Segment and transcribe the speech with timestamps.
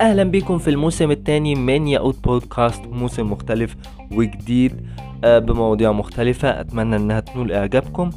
[0.00, 3.76] أهلا بيكم في الموسم الثاني من ياقوت بودكاست موسم مختلف
[4.12, 4.72] وجديد
[5.24, 6.60] آه، بمواضيع مختلفة.
[6.60, 8.10] أتمنى إنها تنول إعجابكم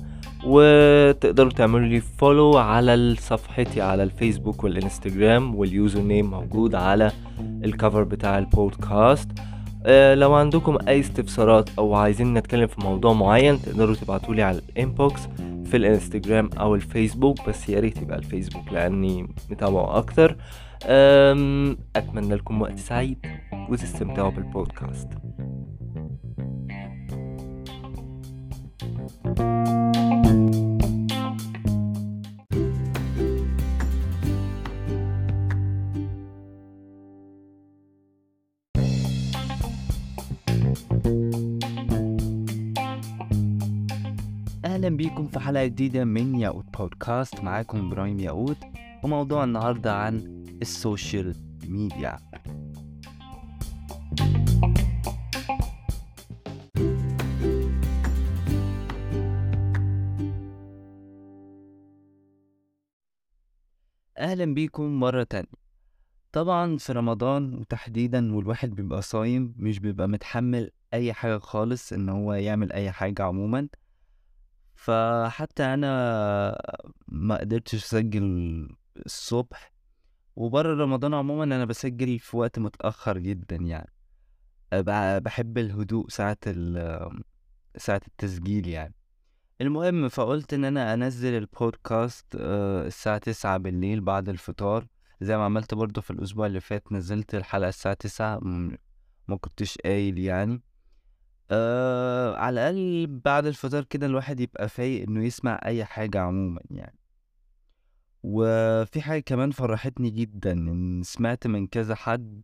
[0.46, 7.12] وتقدروا تعملوا لي follow على صفحتي على الفيسبوك والإنستجرام وال username موجود على
[7.64, 9.32] ال cover بتاع البودكاست.
[10.16, 14.68] لو عندكم أي استفسارات أو عايزين نتكلم في موضوع معين تقدروا تبعتوا لي على ال
[14.68, 15.22] inbox
[15.66, 20.38] في الإنستجرام أو الفيسبوك بس يا ريت يبقى الفيسبوك لأني متابعه أكتر.
[21.96, 23.18] أتمنى لكم وقت سعيد
[23.70, 25.08] وتستمتعوا بالبودكاست.
[29.38, 30.61] أهلا بيكم
[45.32, 47.40] في حلقة جديدة من ياقوت بودكاست.
[47.40, 48.58] معاكم إبراهيم ياقوت
[49.04, 51.36] وموضوع النهارده عن السوشيال
[51.68, 52.18] ميديا.
[64.18, 65.48] أهلا بيكم مرة تانية.
[66.32, 72.34] طبعا في رمضان وتحديدا والواحد بيبقى صايم مش بيبقى متحمل أي حاجة خالص إن هو
[72.34, 73.68] يعمل أي حاجة عموما.
[74.82, 75.90] فحتى أنا
[77.08, 78.68] ما قدرتش أسجل
[79.06, 79.74] الصبح
[80.36, 83.94] وبره رمضان عموما أنا بسجل في وقت متأخر جدا يعني.
[85.20, 86.38] بحب الهدوء ساعة
[87.78, 88.94] ساعة التسجيل يعني.
[89.62, 94.88] المهم فقلت إن أنا أنزل البودكاست آه، الساعة تسعة بالليل بعد الفطار.
[95.22, 98.40] زي ما عملت برضه في الأسبوع اللي فات نزلت الحلقة الساعة تسعة
[99.28, 100.62] ما كنتش قايل يعني.
[101.52, 106.98] آه على الأقل بعد الفطار كده الواحد يبقى فايق إنه يسمع أي حاجة عموما يعني.
[108.24, 112.42] وفي حاجة كمان فرحتني جدا إن سمعت من كذا حد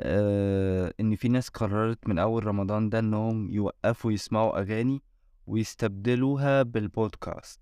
[0.00, 5.02] آه إن في ناس قررت من أول رمضان ده إنهم يوقفوا يسمعوا أغاني
[5.46, 7.60] ويستبدلوها بالبودكاست.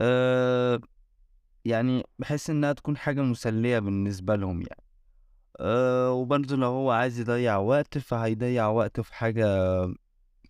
[0.00, 0.80] آه
[1.64, 4.82] يعني بحس إنها تكون حاجة مسلية بالنسبة لهم يعني.
[5.56, 9.46] أه وبرضه لو هو عايز يضيع وقت فهيضيع وقته في حاجة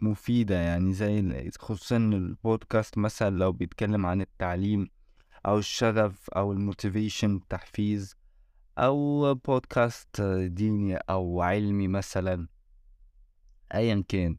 [0.00, 4.88] مفيدة يعني زي خصوصا البودكاست مثلا لو بيتكلم عن التعليم
[5.46, 8.16] أو الشغف أو ال motivation التحفيز
[8.78, 12.48] أو بودكاست ديني أو علمي مثلا
[13.74, 14.36] أيا كان.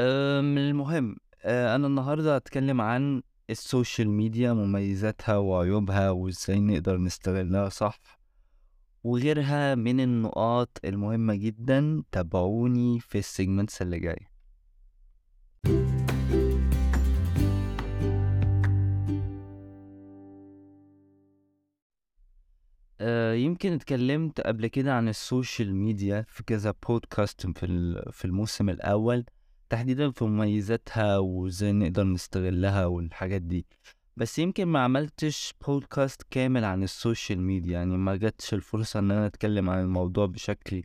[0.00, 7.68] أم، المهم أه، أنا النهاردة هتكلم عن ال social media مميزاتها وعيوبها وإزاي نقدر نستغلها
[7.68, 8.19] صح.
[9.04, 14.26] وغيرها من النقاط المهمة جدا تابعوني في ال segments اللي جاي
[23.00, 28.70] آه، يمكن اتكلمت قبل كده عن ال social media في كذا بودكاست في في الموسم
[28.70, 29.24] الأول
[29.70, 33.66] تحديدا في مميزاتها وإزاي نقدر نستغلها والحاجات دي.
[34.20, 39.10] بس يمكن ما عملتش بودكاست كامل عن ال social media يعني ما جاتش الفرصة إن
[39.10, 40.82] أنا أتكلم عن الموضوع بشكل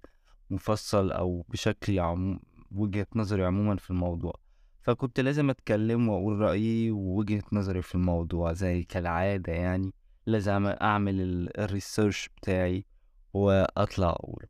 [0.50, 2.40] مفصل أو بشكل عمو...
[2.72, 4.34] وجهة نظري عموما في الموضوع.
[4.82, 9.94] فكنت لازم أتكلم وأقول رأيي ووجهة نظري في الموضوع زي كالعادة يعني
[10.26, 12.86] لازم أعمل ال- ال research بتاعي
[13.34, 14.46] وأطلع أقول.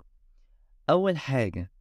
[0.90, 1.72] أول حاجة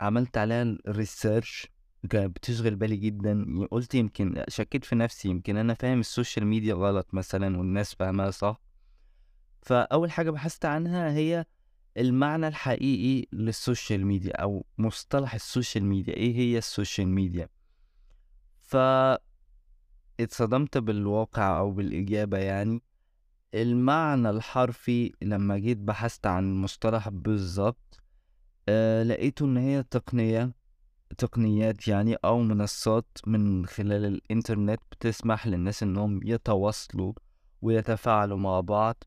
[0.00, 1.68] عملت عليها ال research
[2.10, 6.74] كانت بتشغل بالي جدا قلت يمكن شكيت في نفسي يمكن أنا فاهم ال social media
[6.74, 8.60] غلط مثلا والناس فاهمها صح.
[9.62, 11.44] فأول حاجة بحثت عنها هي
[11.96, 16.14] المعنى الحقيقي لل social media أو مصطلح ال social media.
[16.14, 17.48] إيه هي ال social media؟
[18.60, 18.76] ف
[20.20, 22.82] اتصدمت بالواقع أو بالإجابة يعني.
[23.54, 28.00] المعنى الحرفي لما جيت بحثت عن المصطلح بالظبط
[28.68, 30.52] آه لقيته إن هي تقنية.
[31.18, 37.12] تقنيات يعني أو منصات من خلال الإنترنت بتسمح للناس إنهم يتواصلوا
[37.62, 39.04] ويتفاعلوا مع بعض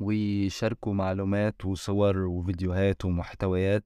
[0.00, 3.84] ويشاركوا معلومات وصور وفيديوهات ومحتويات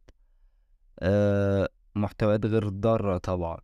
[0.98, 3.58] آه محتويات غير ضارة طبعا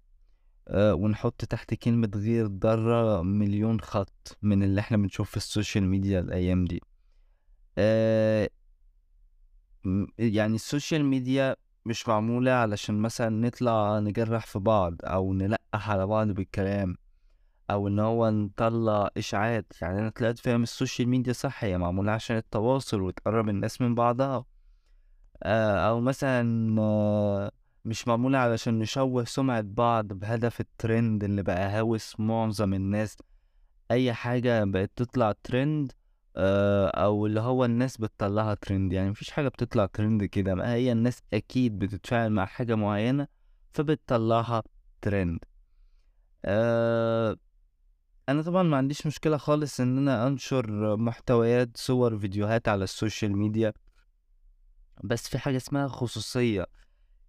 [0.69, 5.85] آه ونحط تحت كلمة غير ضارة مليون خط من اللي إحنا بنشوف في ال social
[5.85, 6.83] media الأيام دي.
[7.79, 8.49] آه
[10.19, 16.07] يعني ال social media مش معمولة علشان مثلا نطلع نجرح في بعض أو نلقح على
[16.07, 16.97] بعض بالكلام
[17.71, 19.73] أو إن هو نطلع إشاعات.
[19.83, 23.95] يعني أنا طلعت فاهم ال social media صح هي معمولة عشان التواصل وتقرب الناس من
[23.95, 24.45] بعضها.
[25.43, 27.51] آه، أو مثلا آه،
[27.85, 33.17] مش معمولة علشان نشوه سمعة بعض بهدف الترند اللي بقى هوس معظم الناس.
[33.91, 35.93] أي حاجة بقت تطلع ترند
[36.37, 41.23] أو اللي هو الناس بتطلعها ترند يعني مفيش حاجة بتطلع ترند كده ما هي الناس
[41.33, 43.27] أكيد بتتفاعل مع حاجة معينة
[43.73, 44.63] فبتطلعها
[45.03, 45.39] ترند
[46.45, 47.37] آه،
[48.29, 53.37] أنا طبعا ما عنديش مشكلة خالص إن أنا أنشر محتويات صور فيديوهات على ال social
[53.37, 53.73] media.
[55.05, 56.67] بس في حاجة اسمها خصوصية.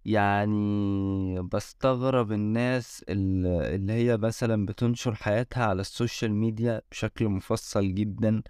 [0.04, 7.94] يعني بستغرب الناس ال- اللي هي مثلا بتنشر حياتها على ال social media بشكل مفصل
[7.94, 8.42] جدا.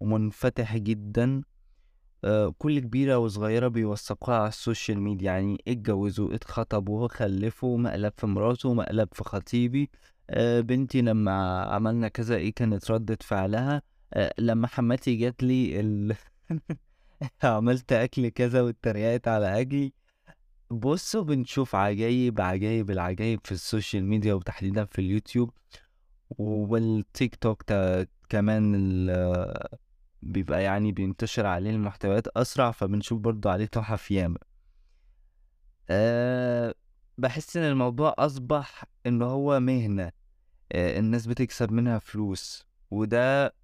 [0.00, 1.42] ومنفتح جدا
[2.24, 5.32] آه، كل كبيرة وصغيرة بيوثقوها على ال social media.
[5.32, 9.90] يعني اتجوزوا اتخطبوا خلفوا مقلب في مراته مقلب في خطيبي
[10.30, 13.82] آه، بنتي لما عملنا كذا إيه كانت ردة فعلها
[14.14, 16.14] آه، لما حماتي جات لي ال...
[17.42, 19.92] عملت أكل كذا واتريقت على أكلي.
[20.70, 25.50] بصوا بنشوف عجايب عجايب العجايب في ال social media وتحديدا في اليوتيوب
[26.38, 27.62] والتيك توك
[28.28, 28.74] كمان
[30.22, 34.38] بيبقى يعني بينتشر عليه المحتويات أسرع فبنشوف برضو عليه تحف ياما.
[35.90, 36.74] أه
[37.18, 40.12] بحس إن الموضوع أصبح إن هو مهنة
[40.72, 43.54] أه الناس بتكسب منها فلوس وده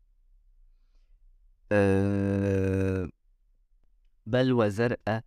[1.72, 3.08] أه
[4.26, 5.24] بلوى زرقاء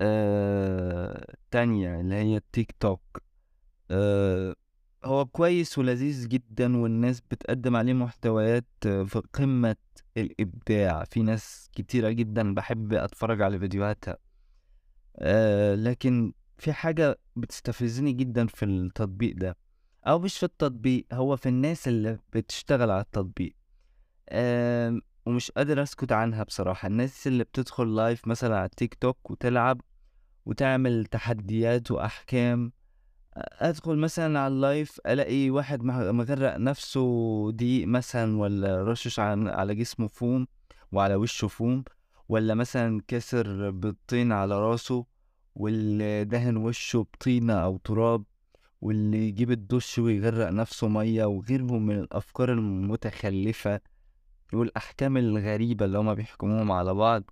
[0.00, 3.22] أه تانية اللي هي التيك توك
[3.90, 4.54] أه
[5.04, 9.76] هو كويس ولذيذ جدا والناس بتقدم عليه محتويات في قمة
[10.16, 11.04] الإبداع.
[11.04, 14.16] في ناس كتيرة جدا بحب أتفرج على فيديوهاتها.
[15.18, 19.56] أه لكن في حاجة بتستفزني جدا في التطبيق ده
[20.06, 23.56] أو مش في التطبيق هو في الناس اللي بتشتغل على التطبيق.
[24.28, 26.88] أه ومش قادر أسكت عنها بصراحة.
[26.88, 29.80] الناس اللي بتدخل live مثلا على التيك توك وتلعب
[30.46, 32.72] وتعمل تحديات وأحكام
[33.36, 37.02] أدخل مثلا على ال live ألاقي واحد مغ- مغرق نفسه
[37.52, 40.46] دقيق مثلا ولا رشش على على جسمه فوم
[40.92, 41.84] وعلى وشه فوم
[42.28, 45.06] ولا مثلا كسر بالطين على راسه
[45.54, 48.24] واللي دهن وشه بطينة أو تراب
[48.80, 53.80] واللي يجيب الدش ويغرق نفسه مية وغيرهم من الأفكار المتخلفة
[54.52, 57.30] والأحكام الغريبة اللي هما بيحكموهم على بعض.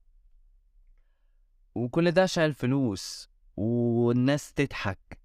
[1.74, 5.21] وكل ده عشان الفلوس والناس تضحك.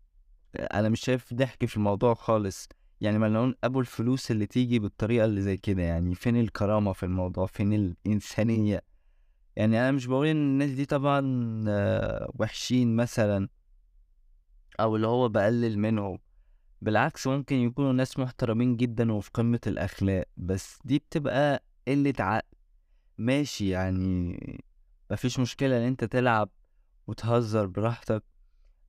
[0.56, 2.70] أنا مش شايف ضحك في الموضوع خالص.
[3.02, 7.46] يعني ملعون أبو الفلوس اللي تيجي بالطريقة اللي زي كده يعني فين الكرامة في الموضوع؟
[7.46, 8.82] فين الإنسانية؟
[9.56, 11.22] يعني أنا مش بقول إن الناس دي طبعا
[11.68, 13.50] آه، وحشين مثلا
[14.80, 16.20] أو اللي هو بقلل منهم.
[16.82, 22.48] بالعكس ممكن يكونوا ناس محترمين جدا وفي قمة الأخلاق بس دي بتبقى قلة عقل.
[23.18, 24.40] ماشي يعني
[25.12, 26.50] مفيش مشكلة إن أنت تلعب
[27.08, 28.24] وتهزر براحتك.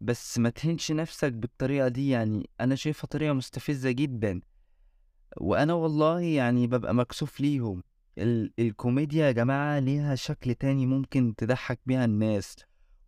[0.01, 4.41] بس ما تهنش نفسك بالطريقة دي يعني أنا شايفها طريقة مستفزة جدا.
[5.37, 7.83] وأنا والله يعني ببقى مكسوف ليهم.
[8.19, 12.57] ال الكوميديا يا جماعة ليها شكل تاني ممكن تضحك بيها الناس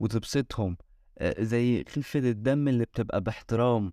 [0.01, 0.77] وتبسطهم.
[1.19, 3.93] آه، زي خفة الدم اللي بتبقى باحترام.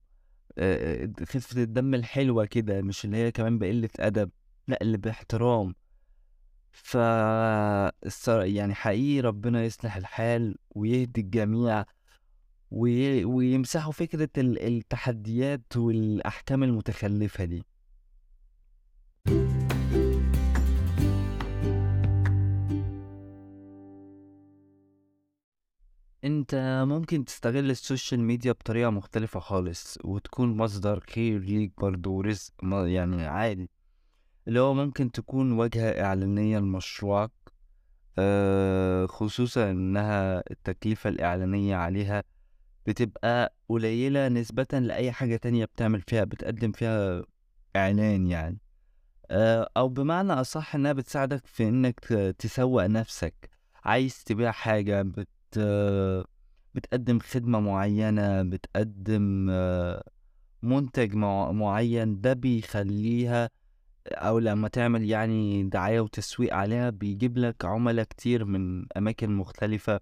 [0.57, 4.29] آه، خفة الدم الحلوة كده مش اللي هي كمان بقلة أدب.
[4.67, 5.75] لأ اللي باحترام.
[6.71, 6.95] ف
[8.27, 11.85] يعني حقيقي ربنا يصلح الحال ويهدي الجميع.
[12.71, 13.25] وي...
[13.25, 17.63] ويمسحوا فكرة ال- التحديات والأحكام المتخلفة دي.
[26.23, 32.53] أنت ممكن تستغل ال social media بطريقة مختلفة خالص وتكون مصدر خير ليك برضه ورزق
[32.63, 33.69] يعني عادي.
[34.47, 37.31] اللي هو ممكن تكون واجهة إعلانية لمشروعك
[39.09, 42.23] خصوصا إنها التكلفة الإعلانية عليها
[42.87, 47.23] بتبقى قليلة نسبة لأي حاجة تانية بتعمل فيها بتقدم فيها
[47.75, 48.57] إعلان يعني.
[49.31, 51.99] آه، أو بمعنى أصح إنها بتساعدك في إنك
[52.39, 53.49] تسوق نفسك.
[53.83, 55.27] عايز تبيع حاجة بت
[56.75, 60.03] بتقدم خدمة معينة بتقدم آه،
[60.61, 63.49] منتج مع- معين ده بيخليها
[64.07, 69.99] أو لما تعمل يعني دعاية وتسويق عليها بيجيب لك عملاء كتير من أماكن مختلفة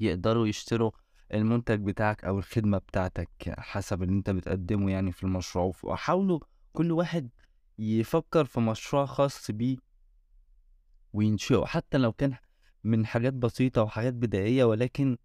[0.00, 0.90] يقدروا يشتروا
[1.34, 6.40] المنتج بتاعك أو الخدمة بتاعتك حسب اللي أنت بتقدمه يعني في المشروع وحاولوا
[6.72, 7.30] كل واحد
[7.78, 9.76] يفكر في مشروع خاص بيه
[11.12, 12.34] وينشئه حتى لو كان
[12.84, 15.16] من حاجات بسيطة وحاجات بدائية ولكن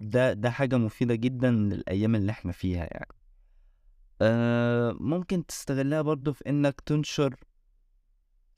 [0.00, 3.12] ده ده حاجة مفيدة جدا للأيام اللي إحنا فيها يعني.
[4.22, 7.34] آه ممكن تستغلها برضو في إنك تنشر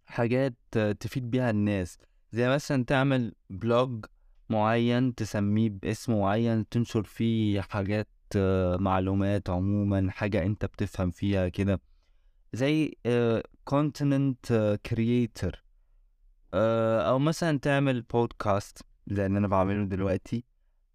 [0.06, 0.54] حاجات
[1.00, 1.98] تفيد بيها الناس.
[2.32, 4.04] زي مثلا تعمل blog
[4.50, 11.80] معين تسميه باسم معين تنشر فيه حاجات آه، معلومات عموما حاجة أنت بتفهم فيها كده.
[12.52, 12.96] زي
[13.64, 15.64] content creator
[16.54, 20.44] أو مثلا تعمل بودكاست زي اللي أنا بعمله دلوقتي.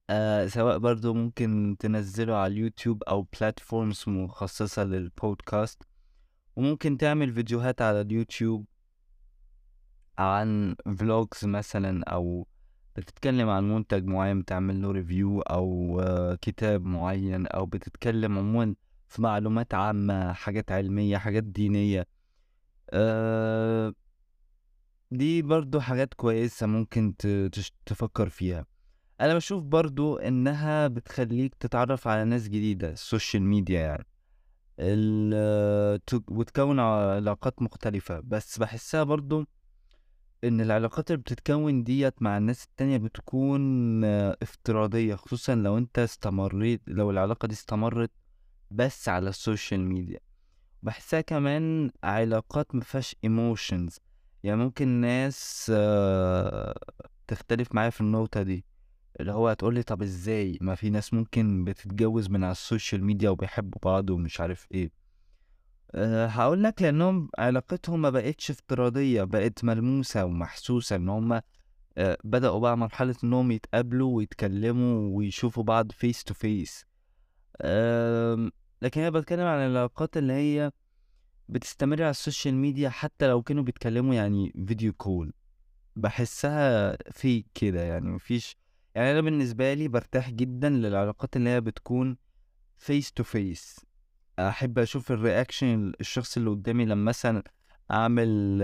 [0.10, 5.84] آه سواء برضو ممكن تنزله على اليوتيوب أو platforms مخصصة للبودكاست
[6.56, 8.66] وممكن تعمل فيديوهات على اليوتيوب
[10.18, 12.48] عن vlogs مثلا أو
[12.96, 18.76] بتتكلم عن منتج معين بتعمل له review أو آه، كتاب معين أو بتتكلم عموما
[19.08, 22.08] في معلومات عامة حاجات علمية حاجات دينية.
[22.90, 23.94] آه،
[25.12, 27.16] دي برضو حاجات كويسة ممكن
[27.86, 28.66] تفكر فيها.
[29.22, 34.06] أنا بشوف برضو إنها بتخليك تتعرف على ناس جديدة ال social media يعني.
[35.98, 38.20] ت- وتكون علاقات مختلفة.
[38.20, 39.46] بس بحسها برضو
[40.44, 43.62] إن العلاقات اللي بتتكون ديت مع الناس التانية بتكون
[44.04, 48.12] آه، افتراضية خصوصا لو أنت استمريت لو العلاقة دي استمرت
[48.72, 50.20] بس على ال social media.
[50.84, 54.00] بحسها كمان علاقات مفيهاش emotions
[54.44, 56.76] يعني ممكن ناس آه،
[57.28, 58.66] تختلف معايا في النقطة دي.
[59.20, 63.30] اللي هو هتقولي طب إزاي؟ ما في ناس ممكن بتتجوز من على ال social media
[63.30, 65.03] وبيحبوا بعض ومش عارف إيه.
[65.96, 71.42] هقول لك لأنهم علاقتهم ما بقتش افتراضية بقت ملموسة ومحسوسة إن هم
[71.98, 76.86] أه بدأوا بقى مرحلة إنهم يتقابلوا ويتكلموا ويشوفوا بعض face to face
[78.82, 80.72] لكن أنا بتكلم عن العلاقات اللي هي
[81.50, 85.34] بتستمر على ال social media حتى لو كانوا بيتكلموا يعني video call
[85.96, 88.58] بحسها fake كده يعني مفيش
[88.96, 92.18] يعني أنا بالنسبة لي برتاح جدا للعلاقات اللي هي بتكون
[92.78, 93.80] face to face
[94.40, 97.44] أحب أشوف ال reaction الشخص اللي قدامي لما مثلا
[97.92, 98.62] أعمل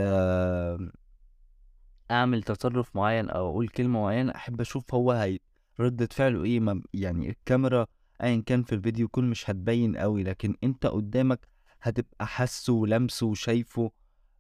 [2.12, 5.40] أعمل تصرف معين أو أقول كلمة معينة أحب أشوف هو هي
[5.80, 6.60] ردة فعله إيه.
[6.60, 7.88] ما يعني الكاميرا
[8.24, 11.48] ايا كان في الفيديو كل مش هتبين قوي لكن أنت قدامك
[11.82, 13.92] هتبقى حاسه ولمسه وشايفه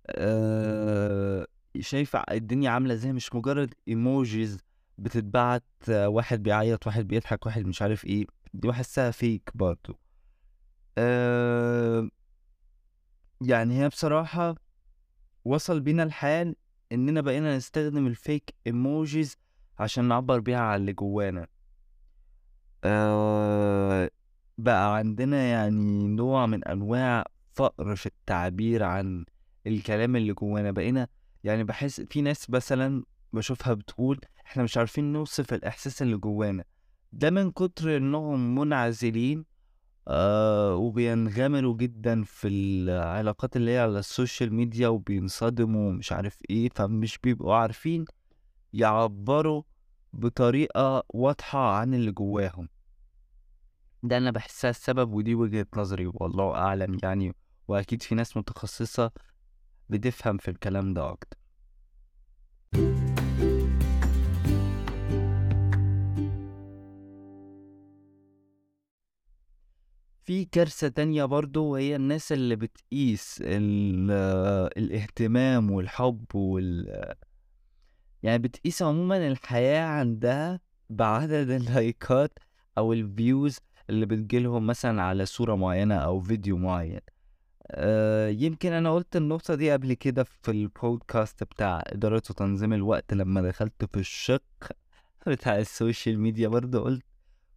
[0.09, 1.47] آه
[1.79, 3.13] شايف الدنيا عاملة إزاي.
[3.13, 4.59] مش مجرد ايموجيز
[4.97, 8.25] بتتبعت واحد بيعيط واحد بيضحك واحد مش عارف إيه.
[8.53, 9.99] دي بحسها فيك برضو.
[11.01, 12.09] آه
[13.41, 14.55] يعني هي بصراحة
[15.45, 16.55] وصل بينا الحال
[16.91, 19.37] إننا بقينا نستخدم ال fake emojis
[19.79, 21.47] عشان نعبر بيها عن اللي جوانا.
[22.83, 24.09] آه
[24.57, 29.25] بقى عندنا يعني نوع من أنواع فقر في التعبير عن
[29.67, 30.71] الكلام اللي جوانا.
[30.71, 31.07] بقينا
[31.43, 33.03] يعني بحس في ناس مثلا
[33.33, 36.63] بشوفها بتقول إحنا مش عارفين نوصف الإحساس اللي جوانا.
[37.13, 39.45] ده من كتر إنهم منعزلين
[40.09, 46.69] آه وبينغمروا جدا في العلاقات اللي هي على ال social media وبينصدموا ومش عارف إيه
[46.75, 48.05] فمش بيبقوا عارفين
[48.73, 49.63] يعبروا
[50.13, 52.69] بطريقة واضحة عن اللي جواهم.
[54.03, 57.35] ده أنا بحسها السبب ودي وجهة نظري والله أعلم يعني
[57.67, 59.11] وأكيد في ناس متخصصة
[59.89, 61.37] بتفهم في الكلام ده أكتر.
[70.29, 74.11] في كارثة تانية برضو وهي الناس اللي بتقيس ال-
[74.77, 77.15] الاهتمام والحب وال
[78.23, 80.59] يعني بتقيس عموما الحياة عندها
[80.89, 82.39] بعدد اللايكات
[82.77, 83.57] أو ال views
[83.89, 87.01] اللي بتجيلهم مثلا على صورة معينة أو فيديو معين.
[87.71, 93.41] أه يمكن أنا قلت النقطة دي قبل كده في البودكاست بتاع إدارة وتنظيم الوقت لما
[93.41, 94.43] دخلت في الشق
[95.27, 97.08] بتاع ال social media برضه قلت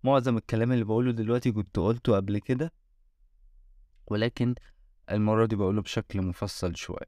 [0.04, 2.72] معظم الكلام اللي بقوله دلوقتي كنت قلته قبل كده
[4.06, 4.54] ولكن
[5.10, 7.06] المرة دي بقوله بشكل مفصل شوية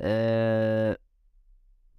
[0.00, 0.98] أه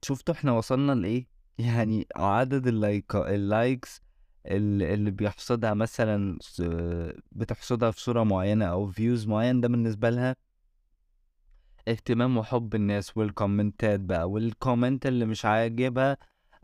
[0.01, 1.27] شفتوا إحنا وصلنا لإيه؟
[1.59, 4.01] يعني عدد ال like ال likes
[4.45, 6.39] ال- اللي بيحصدها مثلا
[7.31, 10.35] بتحصدها في صورة معينة أو views معين ده بالنسبة لها
[11.87, 16.17] اهتمام وحب الناس والكومنتات بقى وال comment اللي مش عاجبها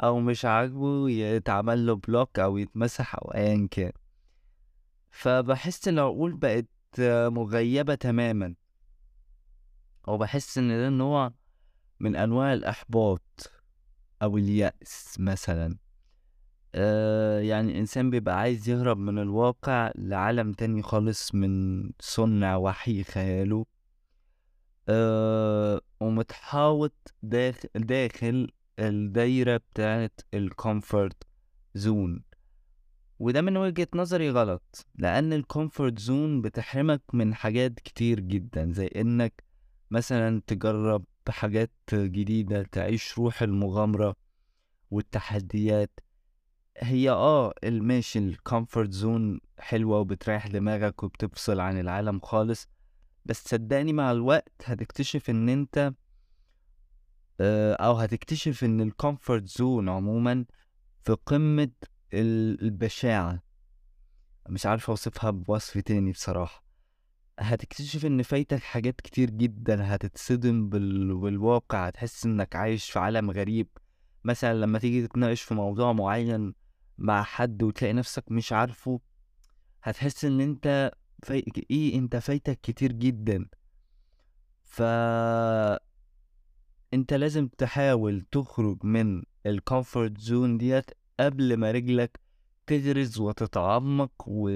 [0.03, 3.91] أو مش عاجبه يتعمل له block أو يتمسح أو أيا كان.
[5.11, 6.65] فبحس إن العقول بقت
[7.29, 8.55] مغيبة تماما.
[10.07, 11.33] وبحس إن ده نوع
[11.99, 13.51] من أنواع الإحباط
[14.21, 15.77] أو اليأس مثلا.
[16.75, 23.65] آه يعني الإنسان بيبقى عايز يهرب من الواقع لعالم تاني خالص من صنع وحي خياله.
[24.89, 31.23] آه ومتحاوط داخل, داخل الدايرة بتاعت الكومفورت
[31.73, 32.23] zone
[33.19, 38.87] وده من وجهة نظري غلط لأن ال comfort zone بتحرمك من حاجات كتير جدا زي
[38.87, 39.43] إنك
[39.91, 44.15] مثلا تجرب حاجات جديدة تعيش روح المغامرة
[44.91, 45.99] والتحديات.
[46.77, 52.67] هي آه الماشي ال comfort zone حلوة وبتريح دماغك وبتفصل عن العالم خالص
[53.25, 55.93] بس صدقني مع الوقت هتكتشف إن أنت
[57.79, 60.45] أو هتكتشف إن ال comfort zone عموما
[61.03, 61.71] في قمة
[62.13, 63.43] ال- البشاعة.
[64.49, 66.63] مش عارف أوصفها بوصف تاني بصراحة.
[67.39, 71.17] هتكتشف إن فايتك حاجات كتير جدا هتتصدم بال...
[71.17, 71.87] بالواقع.
[71.87, 73.67] هتحس إنك عايش في عالم غريب.
[74.23, 76.53] مثلا لما تيجي تتناقش في موضوع معين
[76.97, 78.99] مع حد وتلاقي نفسك مش عارفه
[79.83, 80.91] هتحس إن أنت
[81.23, 81.43] في...
[81.71, 83.45] إيه أنت فايتك كتير جدا.
[84.63, 84.81] ف
[86.93, 92.19] انت لازم تحاول تخرج من ال comfort zone ديت قبل ما رجلك
[92.67, 94.49] تغرز وتتعمق و...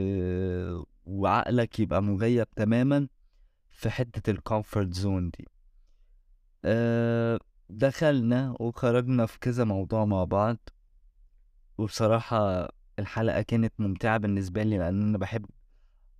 [1.06, 3.08] وعقلك يبقى مغيب تماما
[3.72, 5.48] في حتة ال comfort zone دي.
[6.65, 7.39] أه
[7.70, 10.58] دخلنا وخرجنا في كذا موضوع مع بعض.
[11.77, 15.46] وبصراحة الحلقة كانت ممتعة بالنسبة لي لأن أنا بحب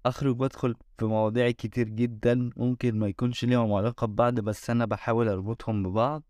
[0.06, 5.28] أخرج وأدخل في مواضيع كتير جدا ممكن ما يكونش ليهم علاقة ببعض بس أنا بحاول
[5.28, 6.24] أربطهم ببعض.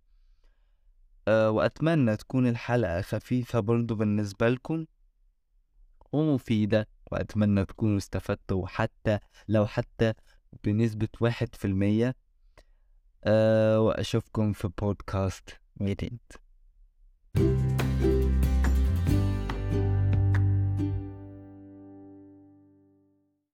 [1.27, 4.85] أه وأتمنى تكون الحلقة خفيفة برضو بالنسبة لكم
[6.11, 10.13] ومفيدة وأتمنى تكونوا استفدتوا حتى لو حتى
[10.63, 12.15] بنسبة واحد في المية.
[13.23, 16.19] أه وأشوفكم في بودكاست ميتين